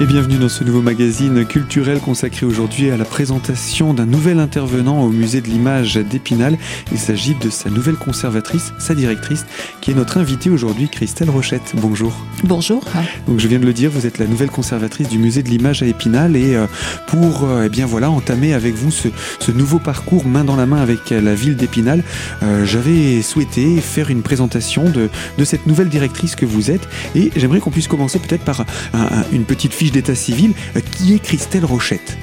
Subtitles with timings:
[0.00, 5.02] Et bienvenue dans ce nouveau magazine culturel consacré aujourd'hui à la présentation d'un nouvel intervenant
[5.02, 6.56] au musée de l'image d'Épinal.
[6.92, 9.44] Il s'agit de sa nouvelle conservatrice, sa directrice,
[9.80, 11.72] qui est notre invitée aujourd'hui, Christelle Rochette.
[11.74, 12.14] Bonjour.
[12.44, 12.84] Bonjour.
[13.26, 15.82] Donc je viens de le dire, vous êtes la nouvelle conservatrice du musée de l'image
[15.82, 16.66] à Épinal et euh,
[17.08, 19.08] pour euh, eh bien voilà entamer avec vous ce,
[19.40, 22.04] ce, nouveau parcours main dans la main avec la ville d'Épinal,
[22.44, 27.32] euh, j'avais souhaité faire une présentation de, de cette nouvelle directrice que vous êtes et
[27.34, 28.64] j'aimerais qu'on puisse commencer peut-être par un,
[29.00, 30.52] un, une petite fiche d'état civil.
[30.76, 32.16] Euh, qui est Christelle Rochette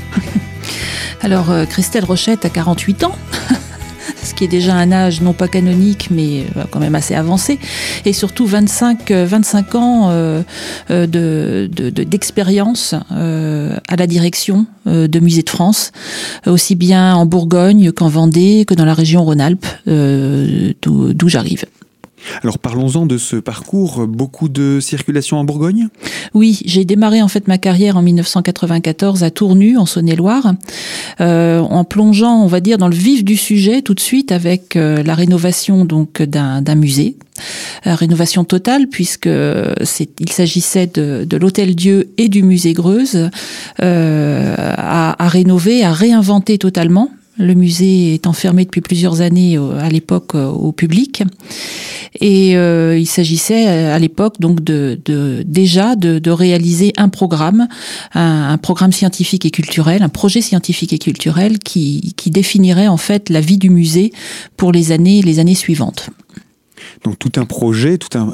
[1.21, 3.15] Alors, euh, Christelle Rochette a 48 ans.
[4.23, 7.59] ce qui est déjà un âge non pas canonique mais euh, quand même assez avancé
[8.05, 10.09] et surtout 25 25 ans
[10.89, 15.91] de d'expérience de, à la direction de musées de France
[16.47, 21.65] aussi bien en Bourgogne qu'en Vendée que dans la région Rhône-Alpes d'où j'arrive.
[22.43, 25.87] Alors parlons-en de ce parcours, beaucoup de circulation en Bourgogne?
[26.33, 30.53] Oui, j'ai démarré en fait ma carrière en 1994 à Tournu, en Saône-et-Loire,
[31.21, 34.75] euh, en plongeant, on va dire, dans le vif du sujet tout de suite avec
[34.75, 37.15] euh, la rénovation donc d'un musée.
[37.85, 43.29] Euh, rénovation totale puisque il s'agissait de, l'hôtel Dieu et du musée Greuze
[43.79, 50.71] à rénover, à réinventer totalement le musée est enfermé depuis plusieurs années à l'époque au
[50.71, 51.23] public.
[52.21, 54.99] Et euh, il s'agissait à l'époque donc de,
[55.45, 57.67] déjà de, réaliser un programme,
[58.13, 62.97] un, un, programme scientifique et culturel, un projet scientifique et culturel qui, qui définirait en
[62.97, 64.11] fait la vie du musée
[64.57, 66.09] pour les années les années suivantes.
[67.05, 68.33] Donc tout un projet, tout un,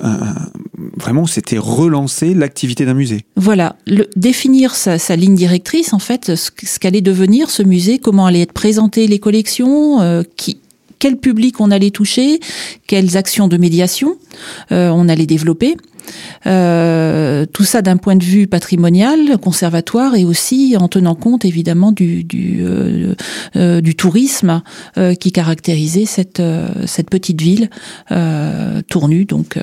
[0.95, 3.25] vraiment c'était relancer l'activité d'un musée.
[3.35, 8.43] Voilà, le, définir sa, ligne directrice en fait, ce, qu'allait devenir ce musée, comment allaient
[8.43, 10.23] être présentées les collections, euh,
[10.99, 12.39] quel public on allait toucher,
[12.87, 14.15] quelles actions de médiation
[14.71, 15.75] euh, on allait développer.
[16.47, 21.91] Euh, tout ça d'un point de vue patrimonial, conservatoire et aussi en tenant compte évidemment
[21.91, 23.15] du, du, euh,
[23.55, 24.61] euh, tourisme
[25.19, 26.41] qui caractérisait cette,
[26.85, 27.69] cette petite ville
[28.87, 29.25] tournue.
[29.25, 29.59] Donc,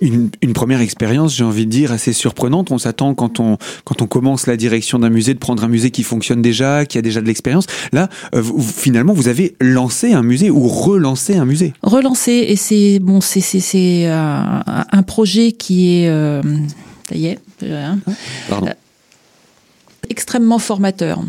[0.00, 2.70] une, une, première expérience, j'ai envie de dire, assez surprenante.
[2.70, 5.90] On s'attend quand on, quand on commence la direction d'un musée de prendre un musée
[5.90, 7.66] qui fonctionne déjà, qui a déjà de l'expérience.
[7.92, 11.72] Là, euh, vous, finalement, vous avez lancé un musée ou relancé un musée.
[11.82, 16.42] Relancé, et c'est bon, c'est c'est un, un projet qui est, euh,
[17.08, 17.98] ça y est, hein,
[18.48, 18.66] Pardon.
[18.68, 18.72] Euh,
[20.08, 21.22] extrêmement formateur.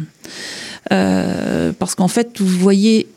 [0.92, 3.08] Euh, parce qu'en fait, vous voyez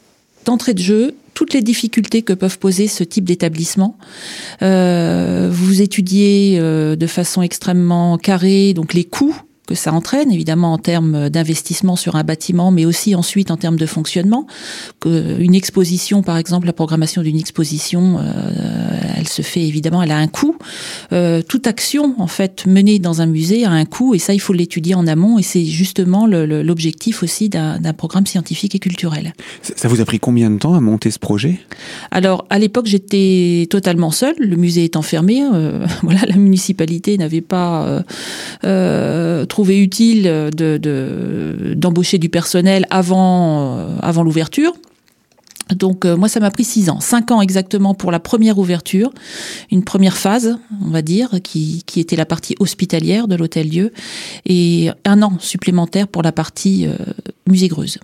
[0.45, 3.99] d'entrée de jeu toutes les difficultés que peuvent poser ce type d'établissement.
[4.63, 9.37] Euh, vous étudiez euh, de façon extrêmement carrée donc les coûts
[9.67, 13.79] que ça entraîne, évidemment en termes d'investissement sur un bâtiment, mais aussi ensuite en termes
[13.79, 14.47] de fonctionnement.
[15.05, 20.17] Une exposition, par exemple, la programmation d'une exposition, euh, elle se fait évidemment, elle a
[20.17, 20.57] un coût.
[21.13, 24.41] Euh, toute action, en fait, menée dans un musée a un coût, et ça, il
[24.41, 29.33] faut l'étudier en amont, et c'est justement l'objectif aussi d'un programme scientifique et culturel.
[29.63, 31.59] Ça vous a pris combien de temps à monter ce projet?
[32.11, 37.41] Alors, à l'époque, j'étais totalement seule, le musée étant fermé, euh, voilà, la municipalité n'avait
[37.41, 38.03] pas euh,
[38.65, 44.73] euh, trouvé utile d'embaucher de, de, du personnel avant, euh, avant l'ouverture.
[45.71, 49.13] Donc euh, moi ça m'a pris six ans, cinq ans exactement pour la première ouverture,
[49.71, 53.93] une première phase, on va dire, qui, était la partie hospitalière de l'hôtel Dieu,
[54.45, 56.97] et un an supplémentaire pour la partie euh,
[57.47, 57.99] musée Greuze.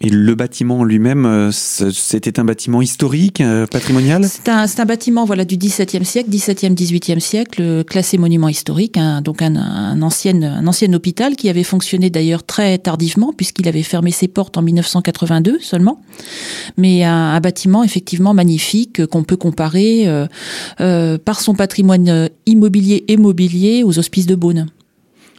[0.00, 4.24] Et le bâtiment lui-même, euh, c'était un bâtiment historique, euh, patrimonial?
[4.24, 9.42] C'est un, bâtiment voilà, du XVIIe siècle, XVIIe, XVIIIe siècle, classé monument historique, hein, donc
[9.42, 14.28] un, ancien, un ancien hôpital qui avait fonctionné d'ailleurs très tardivement, puisqu'il avait fermé ses
[14.28, 16.00] portes en 1982 seulement.
[16.76, 20.26] Mais un, bâtiment effectivement magnifique qu'on peut comparer euh,
[20.80, 24.66] euh, par son patrimoine immobilier et mobilier aux hospices de Beaune.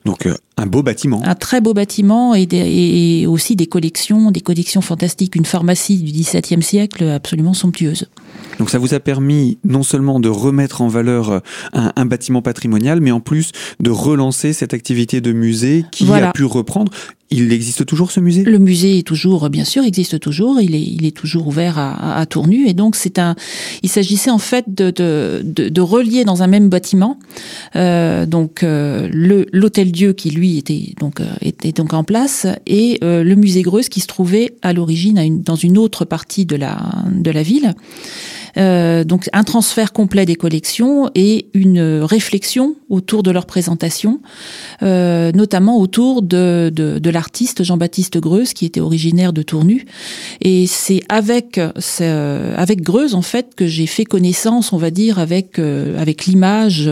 [0.05, 1.21] Donc euh, un beau bâtiment.
[1.23, 5.35] Un très beau bâtiment et, des, et, aussi des collections, des collections fantastiques.
[5.35, 8.07] Une pharmacie du XVIIe siècle absolument somptueuse.
[8.59, 11.39] Donc ça vous a permis non seulement de remettre en valeur euh,
[11.73, 16.29] un, un bâtiment patrimonial, mais en plus de relancer cette activité de musée qui voilà.
[16.29, 16.91] a pu reprendre.
[17.31, 18.43] Il existe toujours ce musée?
[18.43, 20.59] Le musée est toujours, bien sûr, existe toujours.
[20.59, 22.67] Il est, il est toujours ouvert à, à, à Tournu.
[22.67, 23.35] Et donc, c'est un.
[23.83, 27.19] Il s'agissait en fait de, de, de, de, relier dans un même bâtiment,
[27.75, 32.47] euh, donc euh, le l'hôtel Dieu qui lui était donc euh, était donc en place
[32.67, 36.55] et euh, le musée Greuze qui se trouvait à l'origine dans une autre partie de
[36.55, 36.77] la
[37.11, 37.73] de la ville.
[38.57, 44.21] Euh, donc un transfert complet des collections et une réflexion autour de leur présentation,
[44.81, 46.71] euh, notamment autour de,
[47.09, 49.85] l'artiste Jean-Baptiste Greuze qui était originaire de Tournu.
[50.41, 55.57] Et c'est avec euh, Greuze en fait que j'ai fait connaissance, on va dire, avec
[56.27, 56.89] l'image,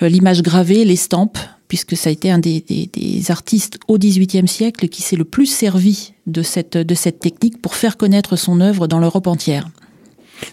[0.00, 1.38] l'image gravée, l'estampe
[1.68, 5.46] puisque ça a été un des, des artistes au XVIIIe siècle qui s'est le plus
[5.46, 9.68] servi de cette, de cette technique pour faire connaître son œuvre dans l'Europe entière.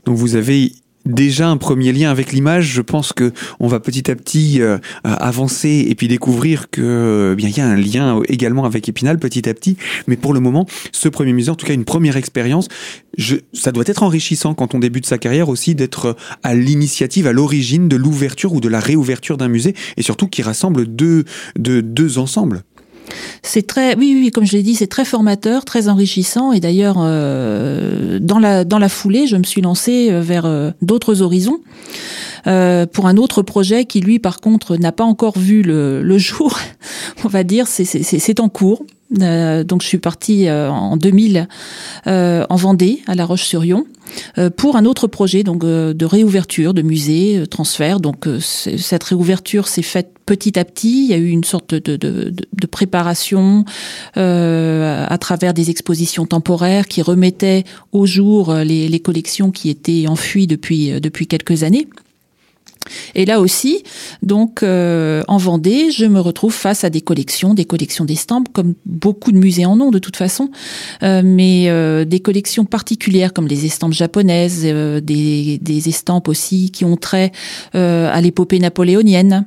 [0.05, 0.73] Donc vous avez
[1.07, 2.65] déjà un premier lien avec l'image.
[2.73, 7.35] Je pense que on va petit à petit euh, avancer et puis découvrir que euh,
[7.35, 9.77] bien il y a un lien également avec Épinal petit à petit.
[10.07, 12.67] Mais pour le moment, ce premier musée, en tout cas une première expérience,
[13.17, 17.31] je, ça doit être enrichissant quand on débute sa carrière aussi d'être à l'initiative, à
[17.31, 21.23] l'origine de l'ouverture ou de la réouverture d'un musée et surtout qui rassemble deux,
[21.57, 22.63] deux, deux ensembles.
[23.43, 26.51] C'est très, oui, oui, comme je l'ai dit, c'est très formateur, très enrichissant.
[26.51, 30.71] Et d'ailleurs, euh, dans la dans la foulée, je me suis lancée euh, vers euh,
[30.81, 31.59] d'autres horizons.
[32.43, 36.57] pour un autre projet qui, lui, par contre, n'a pas encore vu le, le jour,
[37.25, 38.83] on va dire, c'est en cours.
[39.21, 41.47] Euh, donc je suis partie euh, en 2000
[42.07, 43.85] euh, en Vendée, à La Roche-sur-Yon,
[44.55, 47.99] pour un autre projet donc de réouverture de musée, transfert.
[47.99, 51.03] Donc cette réouverture s'est faite petit à petit.
[51.03, 53.65] Il y a eu une sorte de, de, de, préparation
[54.15, 60.47] à travers des expositions temporaires qui remettaient au jour les, les collections qui étaient enfuies
[60.47, 61.89] depuis depuis quelques années.
[63.15, 63.83] Et là aussi,
[64.21, 68.73] donc euh, en Vendée, je me retrouve face à des collections, des collections d'estampes, comme
[68.85, 70.49] beaucoup de musées en ont de toute façon,
[71.03, 76.85] euh, mais euh, des collections particulières comme les estampes japonaises, des, des, estampes aussi qui
[76.85, 77.31] ont trait
[77.73, 79.45] à l'épopée napoléonienne.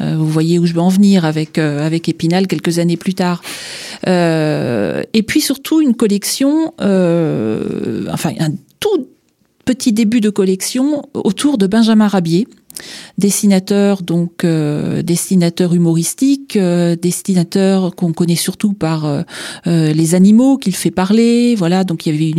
[0.00, 3.42] vous voyez où je veux en venir avec avec Épinal quelques années plus tard.
[4.06, 9.06] et puis surtout une collection, enfin un tout
[9.66, 12.48] petit début de collection autour de Benjamin Rabier
[13.18, 19.22] dessinateur donc euh, dessinateur humoristique, euh, dessinateur qu'on connaît surtout par euh,
[19.64, 22.38] les animaux qu'il fait parler, voilà donc il y avait une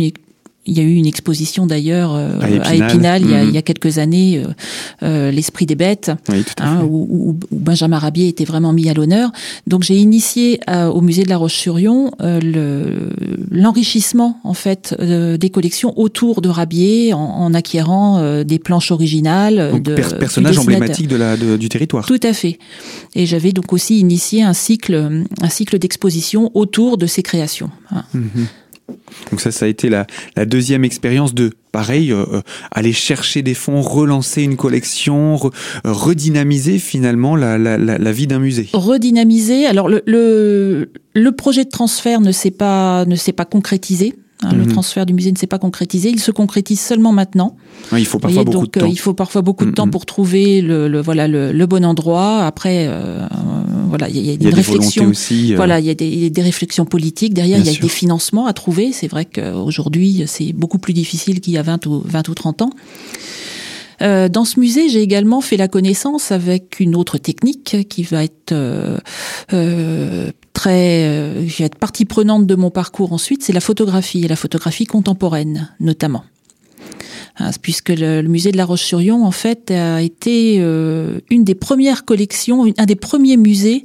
[0.68, 3.56] il y a eu une exposition d'ailleurs euh, à Épinal, il, y a, il, y
[3.56, 3.62] a, mhm.
[3.62, 4.52] quelques années, euh,
[5.02, 6.12] euh, l'esprit des bêtes,
[6.60, 9.30] hein, où, où, Benjamin Rabier était vraiment mis à l'honneur.
[9.66, 12.10] Donc j'ai initié au musée de la Roche-sur-Yon
[13.50, 19.70] l'enrichissement en fait des collections autour de Rabier en, en acquérant des planches originales.
[19.72, 22.06] Donc, de, personnage emblématique de la, du territoire.
[22.06, 22.58] Tout à fait.
[23.14, 27.70] Et j'avais donc aussi initié un cycle, un cycle d'exposition autour de ces créations.
[27.90, 28.04] Hein.
[28.12, 28.46] Mhm.
[29.30, 30.06] Donc ça, ça a été la,
[30.46, 32.40] deuxième expérience de, pareil, euh, euh,
[32.70, 38.68] aller chercher des fonds, relancer une collection, euh, redynamiser finalement la, vie d'un musée.
[38.72, 39.66] Redynamiser.
[39.66, 44.14] Alors le, le, projet de transfert ne s'est pas ne s'est pas concrétisé.
[44.42, 44.72] Hein, le mhm.
[44.72, 46.10] transfert du musée ne s'est pas concrétisé.
[46.10, 47.56] Il se concrétise seulement maintenant.
[47.92, 48.86] il faut parfois beaucoup de temps.
[48.86, 49.92] Il faut parfois beaucoup de temps mhm.
[49.92, 52.44] pour trouver le, voilà le, bon endroit.
[52.44, 52.88] Après,
[53.88, 55.06] voilà, il y a, des réflexions.
[55.06, 57.58] Aussi, euh, Voilà, il y a des, des, réflexions politiques derrière.
[57.58, 58.92] il y a des financements à trouver.
[58.92, 62.62] C'est vrai qu'aujourd'hui, c'est beaucoup plus difficile qu'il y a 20 ou 20 ou 30
[62.62, 62.70] ans.
[64.02, 68.24] Euh, dans ce musée, j'ai également fait la connaissance avec une autre technique qui va
[68.24, 68.98] être euh,
[69.52, 74.24] euh très, euh, qui va être partie prenante de mon parcours ensuite, c'est la photographie
[74.24, 76.24] et la photographie contemporaine notamment.
[77.38, 82.04] Hein, puisque le, musée de la Roche-sur-Yon, en fait, a été euh, une des premières
[82.04, 83.84] collections, un des premiers musées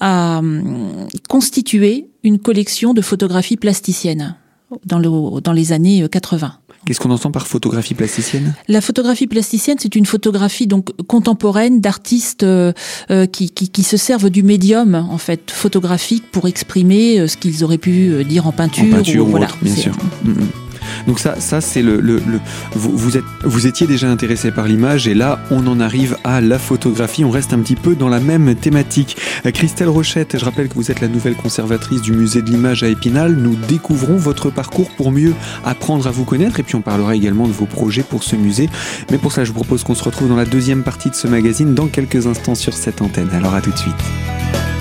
[0.00, 4.36] à hum, constituer une collection de photographies plasticiennes
[4.84, 6.58] dans les années 80.
[6.82, 8.54] Euh, Qu'est-ce qu'on entend par photographie plasticienne?
[8.68, 12.72] La photographie plasticienne, c'est une photographie donc contemporaine d'artistes euh,
[13.32, 17.78] qui, qui, qui, se servent du médium en fait photographique pour exprimer ce qu'ils auraient
[17.78, 18.84] pu dire en peinture.
[18.84, 19.92] En peinture ou, voilà, bien sûr.
[21.06, 22.20] Donc ça, ça c'est le, le,
[22.74, 26.40] vous, vous, êtes, vous étiez déjà intéressé par l'image et là, on en arrive à
[26.40, 27.24] la photographie.
[27.24, 29.16] On reste un petit peu dans la même thématique.
[29.46, 32.82] Euh, Christelle Rochette, je rappelle que vous êtes la nouvelle conservatrice du musée de l'image
[32.82, 33.34] à Épinal.
[33.34, 37.46] Nous découvrons votre parcours pour mieux apprendre à vous connaître et puis on parlera également
[37.46, 38.68] de vos projets pour ce musée.
[39.10, 41.26] Mais pour ça, je vous propose qu'on se retrouve dans la deuxième partie de ce
[41.26, 43.30] magazine dans quelques instants sur cette antenne.
[43.32, 44.71] Alors à tout de suite.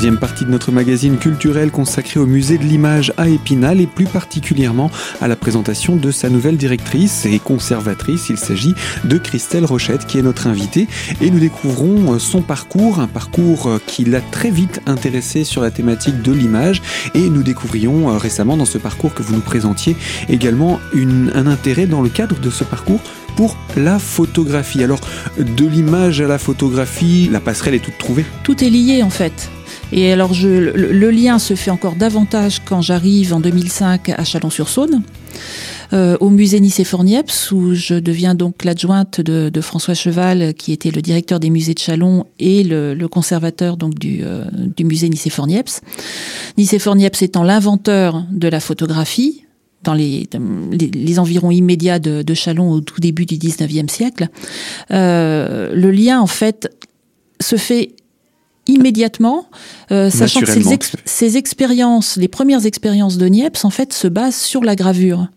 [0.00, 4.06] Deuxième partie de notre magazine culturel consacré au musée de l'image à Épinal et plus
[4.06, 4.90] particulièrement
[5.20, 8.30] à la présentation de sa nouvelle directrice et conservatrice.
[8.30, 8.72] Il s'agit
[9.04, 10.88] de Christelle Rochette qui est notre invitée
[11.20, 16.22] et nous découvrons son parcours, un parcours qui l'a très vite intéressé sur la thématique
[16.22, 16.80] de l'image
[17.14, 19.96] et nous découvrions récemment dans ce parcours que vous nous présentiez
[20.30, 23.00] également un intérêt dans le cadre de ce parcours
[23.36, 24.82] pour la photographie.
[24.82, 25.00] Alors,
[25.38, 28.24] de l'image à la photographie, la passerelle est toute trouvée?
[28.44, 29.50] Tout est lié en fait.
[29.92, 35.02] Et alors, je, le, lien se fait encore davantage quand j'arrive en 2005 à Chalon-sur-Saône.
[35.92, 41.02] Euh, au musée Nicéphore-Niepce, où je deviens donc l'adjointe de, François Cheval, qui était le
[41.02, 45.80] directeur des musées de Chalon et le, conservateur donc du, euh, du musée Nicéphore-Niepce.
[46.58, 49.42] Nicéphore-Niepce étant l'inventeur de la photographie,
[49.82, 50.28] dans les,
[50.70, 54.28] les, environs immédiats de, de, Chalon au tout début du 19e siècle,
[54.90, 56.68] euh, le lien en fait
[57.40, 57.94] se fait
[58.70, 59.46] immédiatement,
[59.90, 64.36] euh, sachant que ces, ces, expériences, les premières expériences de Niepce, en fait, se basent
[64.36, 65.28] sur la gravure.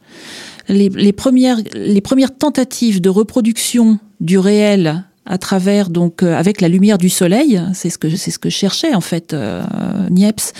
[0.69, 6.61] Les, les, premières, les premières tentatives de reproduction du réel à travers donc euh, avec
[6.61, 9.63] la lumière du soleil, c'est ce que c'est ce que cherchait en fait euh,
[10.09, 10.53] Niepce.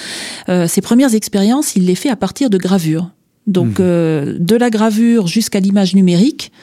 [0.68, 3.10] Ses premières expériences, il les fait à partir de gravures.
[3.46, 4.38] Donc mmh.
[4.40, 6.54] de la gravure jusqu'à l'image numérique,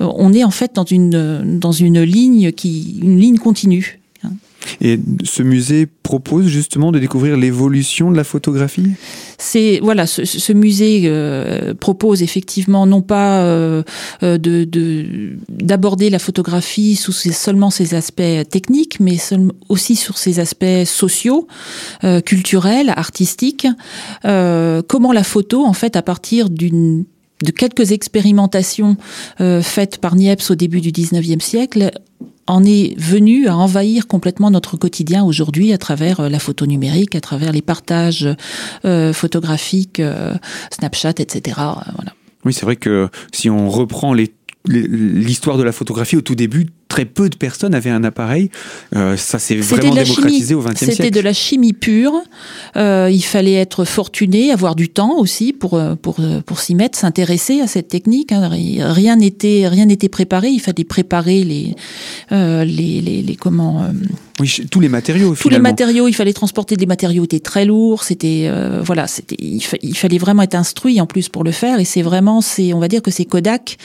[0.00, 4.00] on est en fait dans une dans une ligne qui une ligne continue.
[4.80, 8.90] Et ce musée propose justement de découvrir l'évolution de la photographie?
[9.38, 13.82] C'est voilà, ce, musée euh, propose effectivement non pas euh,
[14.22, 14.66] euh, de
[15.48, 19.16] d'aborder la photographie sous seulement ses aspects techniques, mais
[19.68, 21.46] aussi sur ses aspects sociaux,
[22.24, 23.66] culturels, artistiques.
[24.22, 27.04] comment la photo, en fait, à partir d'une
[27.44, 28.96] de quelques expérimentations
[29.38, 31.90] faites par Niepce au début du 19e siècle,
[32.46, 37.14] en est venu à envahir complètement notre quotidien aujourd'hui à travers euh, la photo numérique,
[37.14, 38.28] à travers les partages
[38.84, 40.34] euh, photographiques, euh,
[40.70, 41.56] Snapchat, etc.
[41.56, 42.14] Voilà.
[42.44, 44.14] Oui, c'est vrai que si on reprend
[44.66, 48.50] l'histoire de la photographie au tout début, très peu de personnes avaient un appareil.
[48.94, 50.94] Euh, ça s'est vraiment démocratisé au XXe siècle.
[50.94, 52.12] C'était de la chimie pure.
[52.76, 56.96] Euh, il fallait être fortuné, avoir du temps aussi pour euh, pour pour s'y mettre,
[56.96, 58.30] s'intéresser à cette technique.
[58.30, 58.48] Hein.
[58.48, 60.50] Rien n'était rien n'était préparé.
[60.50, 61.74] Il fallait préparer les
[62.30, 63.90] les, les, les comment
[64.40, 65.36] oui, tous les matériaux.
[65.38, 68.02] Tous les matériaux, il fallait transporter des matériaux étaient très lourds.
[68.02, 71.78] C'était euh, voilà, c'était il, fallait vraiment être instruit en plus pour le faire.
[71.78, 73.76] Et c'est vraiment, c'est on va dire que c'est Kodak.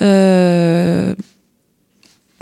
[0.00, 1.14] Euh,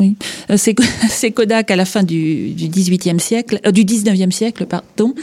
[0.00, 0.16] oui.
[0.50, 0.56] Euh,
[1.08, 5.14] c'est Kodak à la fin du, du 18e siècle, euh, du 19e siècle, pardon,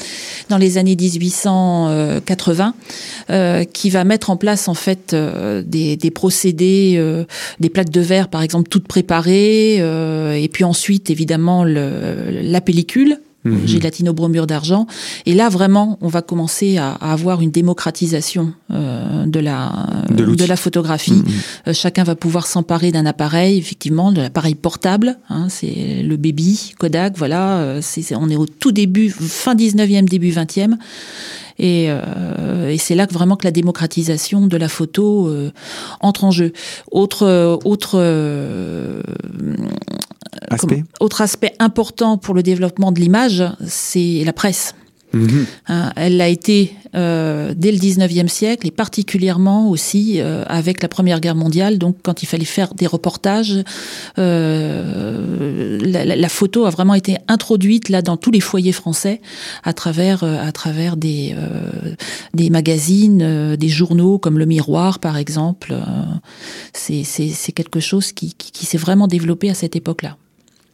[0.50, 2.74] dans les années 1880,
[3.30, 7.04] euh, qui va mettre en place en fait euh, des, des, procédés,
[7.60, 13.20] des plaques de verre par exemple toutes préparées, et puis ensuite évidemment le, la pellicule
[13.52, 13.68] Mhm.
[13.68, 14.88] gélatino-bromure d'argent.
[15.26, 20.56] Et là, vraiment, on va commencer à, avoir une démocratisation euh, de la de, la
[20.56, 21.12] photographie.
[21.12, 21.26] Mhm.
[21.68, 25.18] Euh, chacun va pouvoir s'emparer d'un appareil, effectivement, de l'appareil portable.
[25.30, 27.18] Hein, c'est le baby Kodak.
[27.18, 30.78] Voilà, euh, c'est, on est au tout début, fin 19e, début 20e.
[31.60, 35.52] Et, euh, et c'est là que vraiment que la démocratisation de la photo euh,
[36.02, 36.54] entre en jeu.
[36.92, 39.02] Autre autre euh,
[40.50, 40.84] aspect?
[41.00, 44.76] autre aspect important pour le développement de l'image, c'est la presse.
[45.68, 50.90] Hein, elle l'a été euh, dès le 19e siècle et particulièrement aussi euh, avec la
[50.90, 51.78] Première Guerre mondiale.
[51.78, 53.64] Donc, quand il fallait faire des reportages,
[54.18, 59.22] euh, la, photo a vraiment été introduite là dans tous les foyers français
[59.64, 61.96] à travers euh, à travers des euh,
[62.34, 65.74] des magazines, des journaux comme Le Miroir par exemple.
[66.74, 70.18] c'est c'est quelque chose qui, qui, qui s'est vraiment développé à cette époque-là.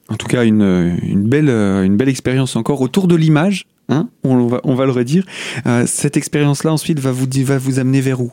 [0.10, 4.48] En tout cas, une, une belle, une belle expérience encore autour de l'image, Hein on,
[4.48, 5.26] va, on va le redire.
[5.66, 8.32] Euh, cette expérience-là, ensuite, va vous, va vous amener vers où?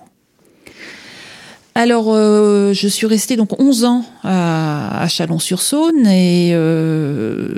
[1.75, 7.49] Alors, euh, je suis restée donc 11 ans à, Chalon-sur-Saône et euh,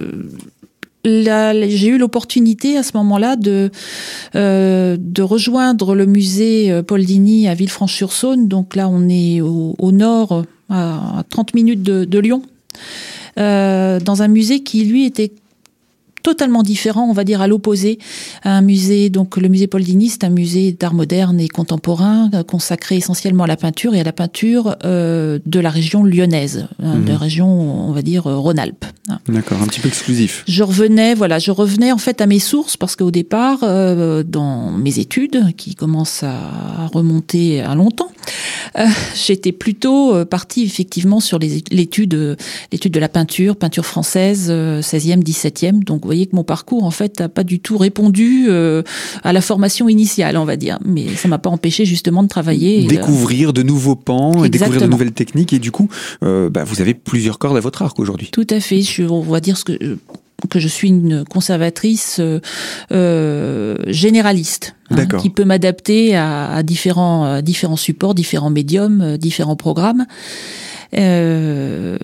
[1.04, 3.70] j'ai eu l'opportunité à ce moment-là de
[4.34, 8.48] de rejoindre le musée Paul Digny à Villefranche-sur-Saône.
[8.48, 12.42] Donc là, on est au, nord, à 30 minutes de Lyon.
[13.36, 15.32] dans un musée qui lui était
[16.22, 17.98] totalement différent, on va dire à l'opposé.
[18.44, 22.42] Un musée, donc le musée Paul Dini, c'est un musée d'art moderne et contemporain euh,
[22.42, 26.98] consacré essentiellement à la peinture et à la peinture euh, de la région lyonnaise, hein,
[26.98, 27.18] de la mhm.
[27.18, 28.84] région, on va dire, euh, Rhône-Alpes.
[29.08, 29.18] Hein.
[29.28, 30.44] D'accord, un petit peu exclusif.
[30.46, 34.98] Je revenais, voilà, je revenais en fait à mes sources parce qu'au départ, dans mes
[34.98, 38.11] études, qui commencent à remonter à longtemps,
[39.14, 42.36] j'étais plutôt partie effectivement sur l'étude,
[42.70, 47.20] l'étude de la peinture, peinture française, 16e, 17e, donc voyez que mon parcours, en fait,
[47.20, 48.82] n'a pas du tout répondu euh,
[49.22, 50.78] à la formation initiale, on va dire.
[50.84, 52.86] Mais ça m'a pas empêché justement de travailler.
[52.86, 55.52] Découvrir de nouveaux pans, et découvrir de nouvelles techniques.
[55.52, 55.88] Et du coup,
[56.22, 58.28] euh, bah, vous avez plusieurs cordes à votre arc aujourd'hui.
[58.32, 58.82] Tout à fait.
[58.82, 59.98] Je, on va dire ce que
[60.48, 62.20] que je suis une conservatrice
[62.92, 70.06] euh, généraliste, hein, qui peut m'adapter à, différents, différents supports, différents médiums, différents programmes.
[70.94, 71.96] Euh,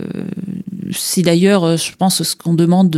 [0.92, 2.96] c'est d'ailleurs, je pense, ce qu'on demande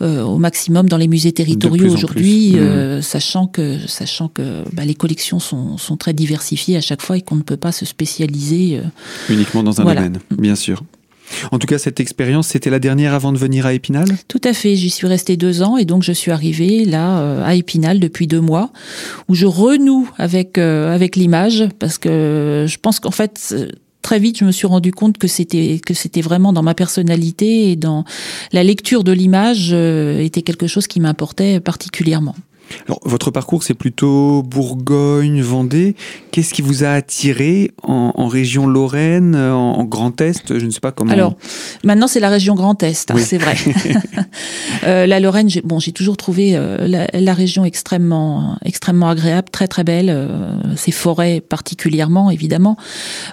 [0.00, 3.02] au maximum dans les musées territoriaux aujourd'hui, mmh.
[3.02, 7.22] sachant que, sachant que bah, les collections sont, sont, très diversifiées à chaque fois et
[7.22, 8.80] qu'on ne peut pas se spécialiser
[9.28, 10.84] uniquement dans un domaine, bien sûr.
[11.52, 14.06] En tout cas, cette expérience, c'était la dernière avant de venir à Épinal?
[14.28, 14.76] Tout à fait.
[14.76, 18.26] J'y suis restée deux ans et donc je suis arrivée là euh, à Épinal depuis
[18.26, 18.70] deux mois,
[19.28, 23.54] où je renoue avec euh, avec l'image parce que je pense qu'en fait
[24.02, 27.70] très vite, je me suis rendu compte que c'était que c'était vraiment dans ma personnalité
[27.70, 28.04] et dans
[28.52, 32.34] la lecture de l'image euh, était quelque chose qui m'importait particulièrement.
[32.86, 35.96] Alors, votre parcours, c'est plutôt Bourgogne, Vendée.
[36.30, 40.58] Qu'est-ce qui vous a attiré en, région Lorraine, en, Grand Est?
[40.58, 41.12] Je ne sais pas comment.
[41.12, 41.36] Alors,
[41.84, 43.56] maintenant, c'est la région Grand Est, hein, c'est vrai.
[44.84, 49.68] euh, la Lorraine, j'ai, bon, j'ai toujours trouvé euh, la, région extrêmement, extrêmement agréable, très
[49.68, 50.10] très belle.
[50.10, 52.76] Euh, ces forêts particulièrement, évidemment.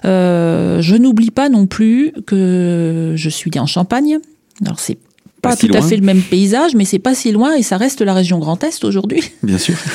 [0.05, 4.19] Euh, je n'oublie pas non plus que je suis en Champagne.
[4.65, 4.97] Alors c'est
[5.41, 8.01] pas, tout à fait le même paysage, mais c'est pas si loin et ça reste
[8.01, 9.23] la région Grand Est aujourd'hui.
[9.43, 9.75] Bien sûr.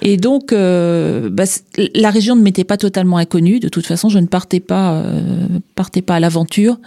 [0.00, 1.44] Et donc, euh, bah,
[1.94, 3.58] la région ne m'était pas totalement inconnue.
[3.58, 6.78] De toute façon, je ne partais pas, euh, partais pas à l'aventure.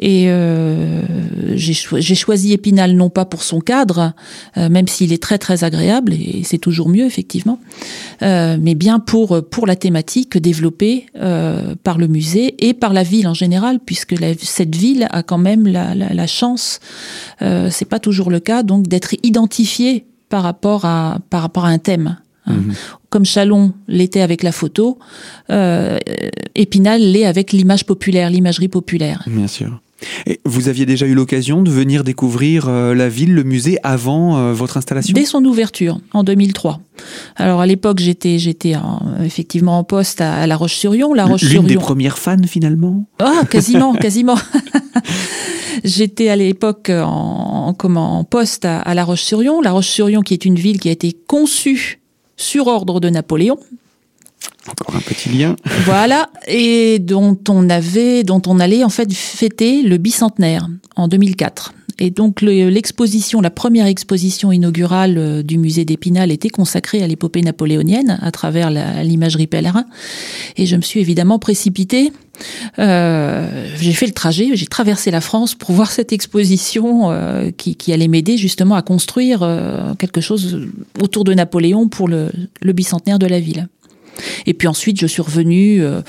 [0.00, 1.02] Et euh,
[1.56, 4.12] j'ai choisi Épinal non pas pour son cadre,
[4.56, 7.58] euh, même s'il est très très agréable et c'est toujours mieux effectivement,
[8.22, 13.02] euh, mais bien pour pour la thématique développée euh, par le musée et par la
[13.02, 16.78] ville en général, puisque la, cette ville a quand même la, la, la chance,
[17.42, 21.70] euh, c'est pas toujours le cas, donc d'être identifiée par rapport à par rapport à
[21.70, 22.18] un thème.
[22.46, 22.74] Mhm.
[23.10, 24.98] Comme Chalon l'était avec la photo,
[25.50, 25.98] euh,
[26.54, 29.24] Épinal l'est avec l'image populaire, l'imagerie populaire.
[29.26, 29.80] Bien sûr.
[30.26, 34.36] Et vous aviez déjà eu l'occasion de venir découvrir euh, la ville, le musée avant
[34.36, 35.12] euh, votre installation?
[35.12, 36.80] Dès son ouverture en 2003.
[37.36, 38.74] Alors à l'époque, j'étais j'étais
[39.24, 41.14] effectivement en poste à, La Roche-sur-Yon.
[41.14, 41.62] La Roche-sur-Yon.
[41.62, 43.04] L'une des premières fans finalement?
[43.18, 44.36] Ah, quasiment, quasiment.
[45.84, 49.60] j'étais à l'époque en, en, poste à, à La Roche-sur-Yon.
[49.62, 52.00] La Roche-sur-Yon, qui est une ville qui a été conçue
[52.36, 53.58] sur ordre de Napoléon.
[54.68, 55.56] Encore un petit lien.
[55.84, 61.72] Voilà, et dont on avait, dont on allait en fait fêter le bicentenaire en 2004.
[62.00, 67.42] Et donc l'exposition, la première exposition inaugurale euh, du musée d'Épinal était consacrée à l'épopée
[67.42, 69.84] napoléonienne à travers l'imagerie pèlerin.
[70.56, 72.12] Et je me suis évidemment précipitée.
[72.78, 77.92] Euh, j'ai fait le trajet, j'ai traversé la France pour voir cette exposition euh, qui,
[77.92, 79.40] allait m'aider justement à construire
[79.98, 80.68] quelque chose
[81.00, 82.30] autour de Napoléon pour le
[82.72, 83.66] bicentenaire de la ville.
[84.46, 86.00] Et puis ensuite, je suis revenue euh,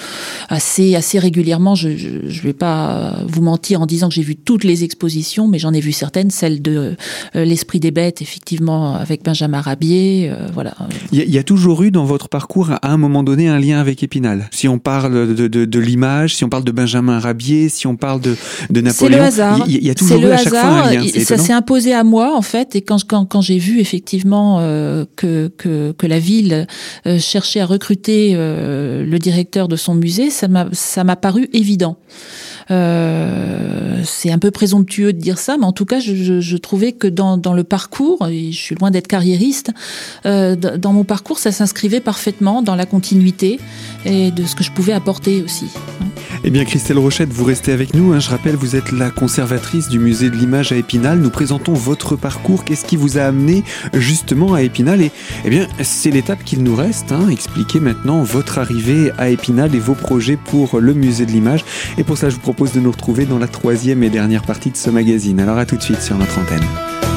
[0.50, 1.76] assez assez régulièrement.
[1.76, 5.60] Je ne vais pas vous mentir en disant que j'ai vu toutes les expositions, mais
[5.60, 6.96] j'en ai vu certaines, celle de
[7.36, 10.30] euh, l'esprit des bêtes, effectivement, avec Benjamin Rabier.
[10.32, 10.76] Euh, voilà.
[11.12, 14.04] Il y, a toujours eu dans votre parcours, à un moment donné, un lien avec
[14.04, 14.50] Épinal.
[14.52, 17.96] Si on parle de, de, de l'image, si on parle de Benjamin Rabier, si on
[17.96, 18.36] parle de,
[18.70, 19.64] de Napoléon, le hasard.
[19.68, 21.08] Il, y, a toujours eu à chaque fois un lien.
[21.24, 24.60] Ça s'est imposé à moi, en fait, et quand, quand, quand j'ai vu effectivement
[25.16, 26.68] que, que, que la ville
[27.20, 31.98] cherchait à recruter euh, le directeur de son musée, ça m'a paru évident.
[32.72, 37.08] Euh, c'est un peu présomptueux de dire ça, mais en tout cas, je, trouvais que
[37.08, 39.72] dans, dans, le parcours, et je suis loin d'être carriériste,
[40.26, 43.60] euh, dans mon parcours, ça s'inscrivait parfaitement dans la continuité
[44.06, 45.66] et de ce que je pouvais apporter aussi.
[46.44, 48.14] Eh bien, Christelle Rochette, vous restez avec nous.
[48.14, 48.20] Hein.
[48.20, 51.20] Je rappelle, vous êtes la conservatrice du musée de l'image à Épinal.
[51.20, 52.64] Nous présentons votre parcours.
[52.64, 55.02] Qu'est-ce qui vous a amené justement à Épinal?
[55.02, 55.12] Et
[55.44, 57.12] eh bien, c'est l'étape qu'il nous reste.
[57.12, 57.28] Hein.
[57.30, 61.66] Expliquez maintenant votre arrivée à Épinal et vos projets pour le musée de l'image.
[61.98, 64.70] Et pour ça, je vous propose de nous retrouver dans la troisième et dernière partie
[64.70, 65.40] de ce magazine.
[65.40, 67.09] Alors à tout de suite sur notre antenne.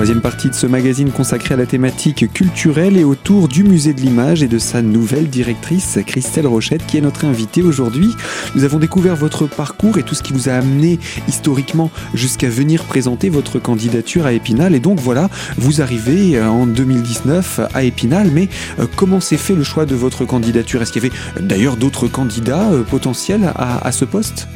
[0.00, 4.00] Troisième partie de ce magazine consacré à la thématique culturelle et autour du musée de
[4.00, 8.08] l'image et de sa nouvelle directrice, Christelle Rochette, qui est notre invitée aujourd'hui.
[8.54, 12.84] Nous avons découvert votre parcours et tout ce qui vous a amené historiquement jusqu'à venir
[12.84, 14.74] présenter votre candidature à Épinal.
[14.74, 19.54] Et donc voilà, vous arrivez euh, en 2019 à Épinal, mais euh, comment s'est fait
[19.54, 20.80] le choix de votre candidature?
[20.80, 24.48] Est-ce qu'il y avait d'ailleurs d'autres candidats euh, potentiels à, ce poste?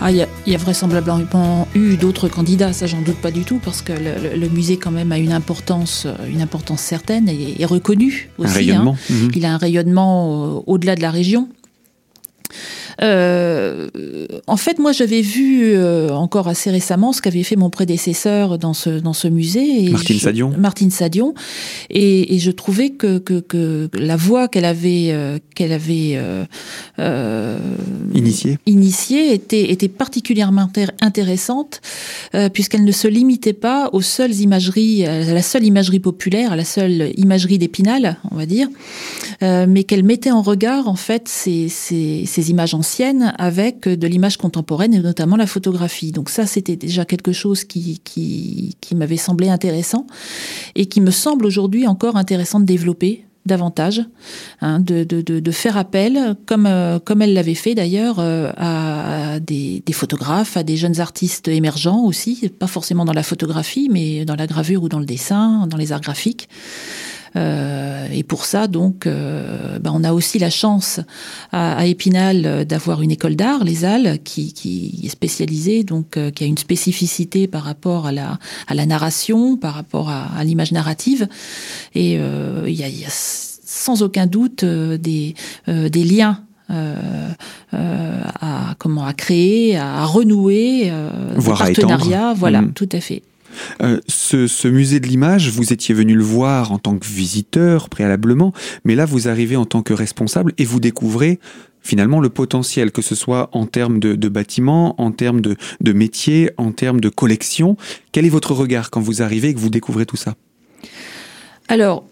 [0.00, 3.82] Ah, il y, a vraisemblablement eu d'autres candidats, ça j'en doute pas du tout, parce
[3.82, 7.64] que le, le musée quand même a une importance, euh, une importance certaine et est
[7.64, 8.50] reconnu aussi.
[8.50, 8.96] Un rayonnement.
[9.10, 9.14] Hein.
[9.14, 9.30] Mhm.
[9.34, 11.48] Il a un rayonnement euh, au-delà de la région.
[13.00, 13.88] Euh,
[14.46, 18.74] En fait, moi, j'avais vu euh, encore assez récemment ce qu'avait fait mon prédécesseur dans
[18.74, 19.84] ce dans ce musée.
[19.84, 20.52] Et Martine je, Sadion.
[20.58, 21.34] Martine Sadion,
[21.90, 26.20] et, et je trouvais que que, que la voie qu'elle avait euh, qu'elle avait
[26.98, 27.58] euh,
[28.14, 30.68] initiée initiée était était particulièrement
[31.00, 31.80] intéressante
[32.52, 36.64] puisqu'elle ne se limitait pas aux seules imageries, à la seule imagerie populaire, à la
[36.64, 38.68] seule imagerie d'Épinal, on va dire,
[39.40, 44.38] mais qu'elle mettait en regard en fait ces, ces, ces images anciennes avec de l'image
[44.38, 46.10] contemporaine et notamment la photographie.
[46.10, 50.04] Donc ça, c'était déjà quelque chose qui, qui, m'avait semblé intéressant
[50.74, 54.02] et qui me semble aujourd'hui encore intéressant de développer davantage,
[54.60, 59.38] hein, de, de, de, faire appel, comme, euh, comme elle l'avait fait d'ailleurs, euh, à,
[59.40, 64.36] des, photographes, à des jeunes artistes émergents aussi, pas forcément dans la photographie, mais dans
[64.36, 66.48] la gravure ou dans le dessin, dans les arts graphiques.
[67.36, 71.00] Euh, et pour ça, donc, euh, ben, on a aussi la chance
[71.50, 76.30] à, à Épinal d'avoir une école d'art, les Halles, qui, qui, est spécialisée, donc euh,
[76.30, 80.44] qui a une spécificité par rapport à la, à la narration, par rapport à, à
[80.44, 81.28] l'image narrative.
[81.94, 85.34] Et euh, il y, a, y, a, sans aucun doute des,
[85.66, 87.28] des liens euh,
[87.74, 92.72] euh, à comment à créer, à renouer, euh, Voir des partenariats, voilà, mmh.
[92.72, 93.22] tout à fait.
[93.82, 98.52] Euh, ce, musée de l'image, vous étiez venu le voir en tant que visiteur préalablement,
[98.84, 101.38] mais là vous arrivez en tant que responsable et vous découvrez
[101.82, 106.50] finalement le potentiel, que ce soit en termes de, bâtiments, en termes de, de métiers,
[106.56, 107.76] en termes de collection.
[108.12, 110.36] Quel est votre regard quand vous arrivez et que vous découvrez tout ça?
[111.68, 112.04] Alors,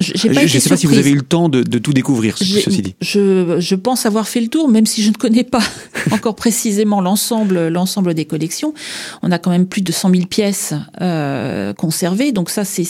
[0.00, 2.82] je ne sais pas si vous avez eu le temps de, de tout découvrir, ceci
[2.82, 2.94] dit.
[3.00, 5.62] Je, je, pense avoir fait le tour, même si je ne connais pas
[6.10, 8.74] encore précisément l'ensemble l'ensemble des collections.
[9.22, 12.84] On a quand même plus de 100 000 pièces euh, conservées, donc ça c'est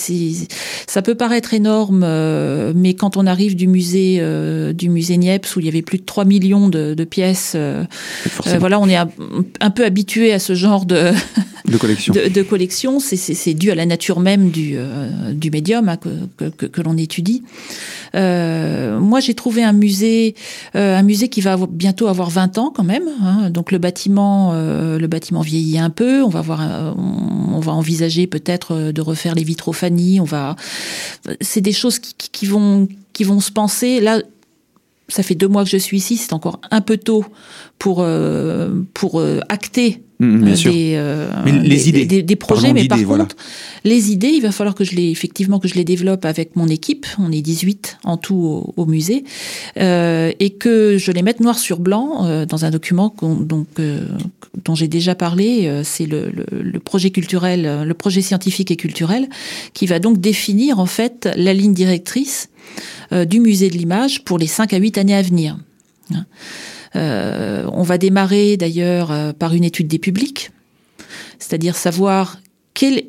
[0.86, 5.56] ça peut paraître énorme, euh, mais quand on arrive du musée euh, du musée Niepce
[5.56, 7.84] où il y avait plus de 3 millions de, de pièces, euh,
[8.58, 9.08] voilà, on est un,
[9.60, 11.12] un, peu habitué à ce genre de
[11.66, 12.14] de collection.
[12.20, 14.76] De, de collection, c'est dû à la nature même du
[15.32, 17.42] du médium hein, que, que, que l'on étudie.
[18.14, 20.34] Euh, moi, j'ai trouvé un musée,
[20.76, 23.08] euh, un musée qui va bientôt avoir 20 ans quand même.
[23.22, 23.50] Hein.
[23.50, 26.22] Donc le bâtiment, euh, le bâtiment vieillit un peu.
[26.22, 26.60] On va voir,
[27.60, 30.20] va envisager peut-être de refaire les vitrophanies.
[30.20, 30.56] On va,
[31.40, 34.20] c'est des choses qui, qui, vont, qui vont se penser là.
[35.10, 37.24] Ça fait deux mois que je suis ici, c'est encore un peu tôt
[37.78, 38.06] pour
[38.94, 40.70] pour acter Mmh, bien sûr.
[40.70, 42.04] des, euh, mais les des, idées.
[42.04, 43.26] des, des projets, mais par contre, voilà.
[43.84, 46.68] les idées, il va falloir que je les, effectivement, que je les développe avec mon
[46.68, 47.06] équipe.
[47.18, 49.24] On est 18 en tout au, au musée,
[49.78, 54.04] euh, et que je les mette noir sur blanc euh, dans un document donc euh,
[54.62, 55.66] dont j'ai déjà parlé.
[55.66, 59.26] Euh, c'est le, le, le, projet culturel, le projet scientifique et culturel,
[59.72, 64.38] qui va donc définir en fait la ligne directrice euh, du musée de l'image pour
[64.38, 65.58] les 5 à 8 années à venir.
[66.96, 70.50] Euh, on va démarrer d'ailleurs euh, par une étude des publics,
[71.38, 72.40] c'est-à-dire savoir
[72.74, 73.04] quel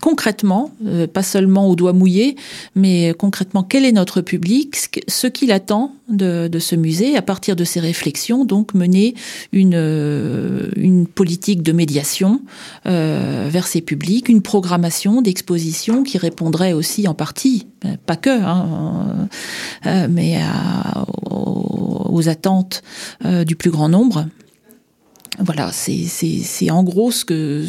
[0.00, 2.36] concrètement, euh, pas seulement au doigt mouillé,
[2.74, 4.76] mais concrètement quel est notre public,
[5.08, 9.14] ce qu'il attend de, ce musée, à partir de ces réflexions, donc mener
[9.52, 12.40] une, euh, politique de médiation
[12.86, 17.66] euh, vers ces publics, une programmation d'exposition qui répondrait aussi en partie,
[18.06, 19.28] pas que, hein,
[20.08, 22.82] mais à, aux, attentes
[23.46, 24.26] du plus grand nombre.
[25.38, 27.64] Voilà, c'est en gros ce que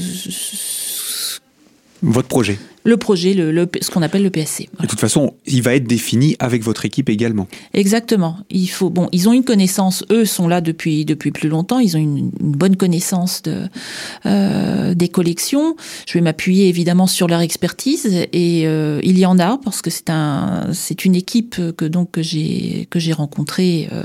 [2.01, 4.69] votre projet Le projet, le, le, ce qu'on appelle le PSC.
[4.73, 4.85] Voilà.
[4.85, 7.47] De toute façon, il va être défini avec votre équipe également.
[7.73, 8.37] Exactement.
[8.49, 11.95] Il faut, bon, ils ont une connaissance, eux sont là depuis, depuis plus longtemps, ils
[11.97, 13.63] ont une, une bonne connaissance de,
[14.25, 15.75] euh, des collections.
[16.07, 19.89] Je vais m'appuyer évidemment sur leur expertise et euh, il y en a parce que
[19.89, 24.03] c'est un, c'est une équipe que donc que j'ai que j'ai rencontrée euh,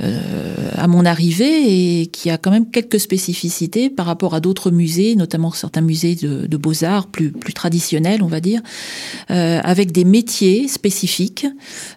[0.00, 4.70] euh, à mon arrivée et qui a quand même quelques spécificités par rapport à d'autres
[4.70, 7.91] musées, notamment certains musées de, de beaux arts plus plus traditionnels,
[8.22, 8.60] on va dire,
[9.30, 11.46] euh, avec des métiers spécifiques,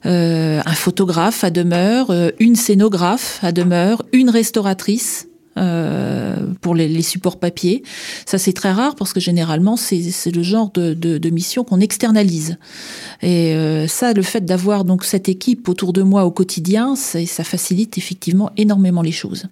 [0.06, 5.28] euh, un photographe à demeure, euh, une scénographe à demeure, une restauratrice.
[6.60, 7.82] Pour les, supports papier.
[8.26, 12.58] Ça, c'est très rare parce que généralement, c'est le genre de, mission qu'on externalise.
[13.22, 13.56] Et
[13.88, 18.52] ça, le fait d'avoir donc cette équipe autour de moi au quotidien, ça facilite effectivement
[18.58, 19.46] énormément les choses.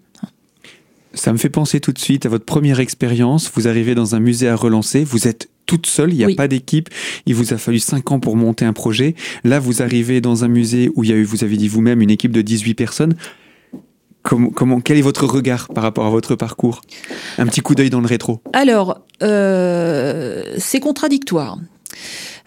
[1.14, 3.52] Ça me fait penser tout de suite à votre première expérience.
[3.54, 6.36] Vous arrivez dans un musée à relancer, vous êtes toute seule, il n'y a oui.
[6.36, 6.90] pas d'équipe.
[7.26, 9.16] Il vous a fallu 5 ans pour monter un projet.
[9.44, 12.02] Là, vous arrivez dans un musée où il y a eu, vous avez dit vous-même,
[12.02, 13.16] une équipe de 18 personnes.
[14.22, 16.82] Comment, comment, quel est votre regard par rapport à votre parcours?
[17.38, 18.42] Un petit coup d'œil dans le rétro.
[18.54, 21.58] Alors, euh, c'est contradictoire.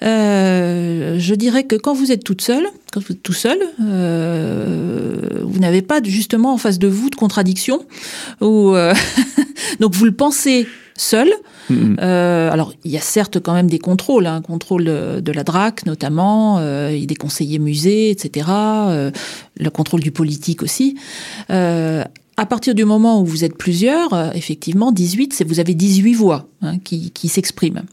[0.03, 5.41] euh, Je dirais que quand vous êtes toute seule, quand vous êtes tout seul, euh,
[5.43, 7.85] vous n'avez pas justement en face de vous de contradiction.
[8.41, 8.95] Ou euh,
[9.81, 10.67] donc vous le pensez
[10.97, 11.29] seul.
[11.71, 11.97] Mhm.
[12.01, 15.87] Euh, alors, il y a certes quand même des contrôles, hein, contrôle de, la DRAC
[15.87, 18.47] notamment, euh, des conseillers musées, etc.
[18.51, 19.11] euh,
[19.59, 20.97] le contrôle du politique aussi.
[21.51, 22.05] Euh,
[22.39, 26.13] à partir du moment où vous êtes plusieurs, euh, effectivement, 18, c'est vous avez 18
[26.13, 27.85] voix hein, qui, qui s'expriment.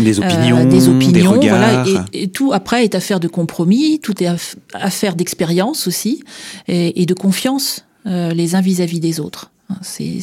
[0.00, 1.58] Des opinions, Euh, des opinions, regards.
[1.58, 6.24] voilà, et, et tout après est affaire de compromis, tout est aff- affaire d'expérience aussi
[6.66, 9.52] et, et de confiance euh, les uns vis-à-vis des autres.
[9.82, 10.20] C'est,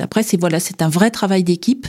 [0.00, 1.86] après, c'est voilà, c'est un vrai travail d'équipe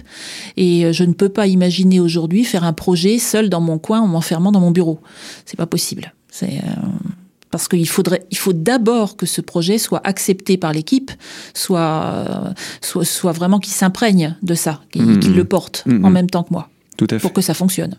[0.58, 4.01] et euh, je ne peux pas imaginer aujourd'hui faire un projet seul dans mon coin
[4.01, 4.99] en m'enfermant dans mon bureau.
[5.45, 6.13] C'est pas possible.
[6.29, 6.71] C'est euh,
[7.51, 11.12] parce qu'il faudrait, il faut d'abord que ce projet soit accepté par l'équipe,
[11.53, 15.19] soit, euh, soit, soit vraiment qu'il s'imprègne de ça, qu'il, Mhm.
[15.19, 16.03] qu'il le porte Mhm.
[16.05, 17.19] en même temps que moi, Tout à fait.
[17.19, 17.95] pour que ça fonctionne.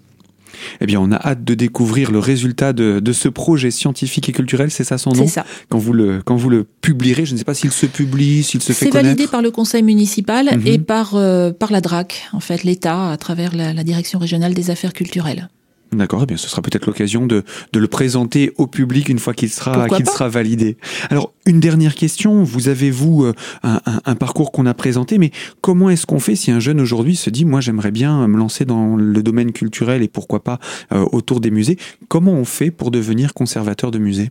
[0.81, 4.33] Eh bien, on a hâte de découvrir le résultat de, de ce projet scientifique et
[4.33, 4.71] culturel.
[4.71, 5.47] C'est ça son nom C'est ça.
[5.69, 7.25] quand vous le quand vous le publierez.
[7.27, 9.83] Je ne sais pas s'il se publie, s'il se fait C'est validé par le conseil
[9.83, 10.67] municipal Mhm.
[10.67, 14.55] et par, euh, par la DRAC, en fait, l'État, à travers la, la direction régionale
[14.55, 15.49] des affaires culturelles.
[15.93, 19.33] D'accord, eh bien ce sera peut-être l'occasion de, de le présenter au public une fois
[19.35, 20.77] qu'il sera, qu'il sera validé.
[21.11, 22.43] Alors, une dernière question.
[22.43, 26.19] Vous avez, vous, euh, un, un- un parcours qu'on a présenté, mais comment est-ce qu'on
[26.19, 29.53] fait si un jeune aujourd'hui se dit, moi j'aimerais bien me lancer dans le domaine
[29.53, 30.59] culturel et pourquoi pas
[30.93, 34.31] euh, autour des musées Comment on fait pour devenir conservateur de musée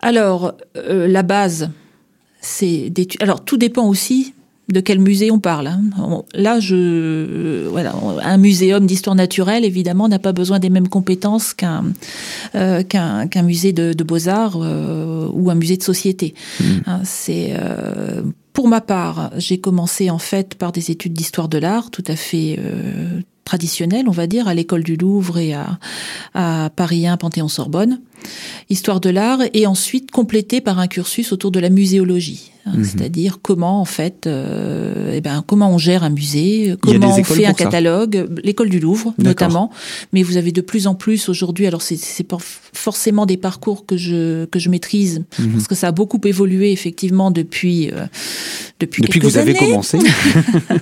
[0.00, 1.70] Alors, euh, la base,
[2.40, 4.32] c'est d'étu- Alors, tout dépend aussi
[4.72, 5.66] de quel musée on parle.
[5.68, 5.80] hein.
[5.98, 11.54] On- Là, je, voilà, un muséum d'histoire naturelle, évidemment, n'a pas besoin des mêmes compétences
[11.54, 11.84] qu'un
[12.54, 16.34] euh, qu'un musée de, de beaux-arts euh, ou un musée de société.
[16.86, 21.58] Hein, c'est euh, pour ma part, j'ai commencé en fait par des études d'histoire de
[21.58, 25.78] l'art, tout à fait euh, traditionnelles, on va dire, à l'école du Louvre et à,
[26.34, 28.00] à Paris 1, Panthéon-Sorbonne,
[28.68, 32.84] histoire de l'art, et ensuite complété par un cursus autour de la muséologie, hein, Mhm.
[32.84, 37.46] c'est-à-dire comment en fait, euh, eh ben, comment on gère un musée, comment on fait
[37.46, 37.54] un ça.
[37.54, 39.70] catalogue, l'école du Louvre notamment,
[40.12, 43.96] mais vous avez de plus en plus aujourd'hui, alors c'est pas forcément des parcours que
[43.96, 45.52] je que je maîtrise Mhm.
[45.52, 48.06] parce que ça a beaucoup évolué effectivement depuis euh,
[48.78, 49.98] depuis, Depuis que vous avez commencé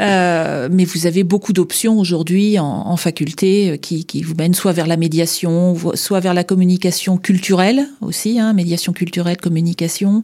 [0.00, 4.54] Euh, mais vous avez beaucoup d'options aujourd'hui en, en faculté euh, qui, qui vous mènent
[4.54, 6.57] soit vers la médiation, soit vers la communication
[7.16, 10.22] culturelle aussi, hein, médiation culturelle, communication,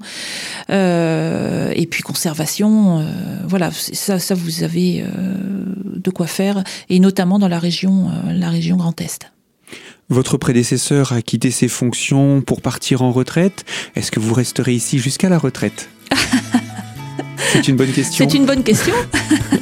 [0.71, 3.01] euh, et puis conservation.
[3.01, 3.05] euh,
[3.47, 5.07] voilà, ça, ça vous avez euh,
[5.97, 9.31] de quoi faire, et notamment dans la région, la région Grand Est.
[10.11, 13.65] Votre prédécesseur a quitté ses fonctions pour partir en retraite.
[13.97, 15.89] Est-ce que vous resterez ici jusqu'à la retraite?
[17.53, 18.29] C'est une bonne question.
[18.29, 18.95] C'est une bonne question.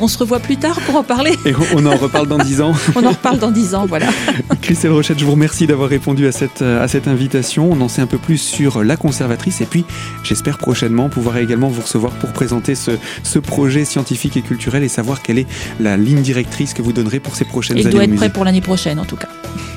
[0.00, 1.32] On se revoit plus tard pour en parler.
[1.44, 2.72] Et on en reparle dans dix ans.
[2.96, 4.06] On en reparle dans dix ans, voilà.
[4.62, 7.70] Christelle Rochette, je vous remercie d'avoir répondu à cette, à cette invitation.
[7.70, 9.84] On en sait un peu plus sur la conservatrice et puis
[10.22, 14.88] j'espère prochainement pouvoir également vous recevoir pour présenter ce, ce projet scientifique et culturel et
[14.88, 15.46] savoir quelle est
[15.78, 18.30] la ligne directrice que vous donnerez pour ces prochaines Il années doit au être prêt
[18.30, 19.28] pour l'année prochaine, en tout cas.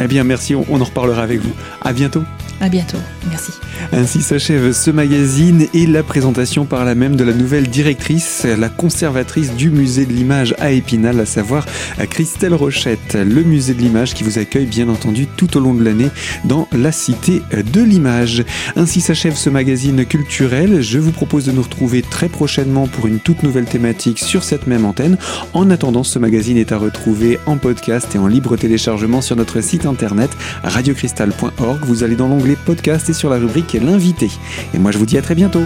[0.01, 1.53] Eh bien merci, on, on en reparlera avec vous.
[1.81, 2.23] À bientôt.
[2.61, 2.97] À bientôt.
[3.29, 3.51] Merci.
[3.91, 8.69] Ainsi s'achève ce magazine et la présentation par la même de la nouvelle directrice, la
[8.69, 11.65] conservatrice du musée de l'image à Épinal, à savoir
[12.09, 15.83] Christelle Rochette, le musée de l'image qui vous accueille bien entendu tout au long de
[15.83, 16.09] l'année
[16.45, 18.45] dans la cité de l'image.
[18.77, 20.81] Ainsi s'achève ce magazine culturel.
[20.81, 24.67] Je vous propose de nous retrouver très prochainement pour une toute nouvelle thématique sur cette
[24.67, 25.17] même antenne.
[25.53, 29.59] En attendant, ce magazine est à retrouver en podcast et en libre téléchargement sur notre
[29.59, 30.31] site internet
[30.63, 31.79] radiocristal.org.
[31.83, 34.29] Vous allez dans l'onglet podcast et sur la rubrique l'invité.
[34.73, 35.63] Et moi je vous dis à très bientôt.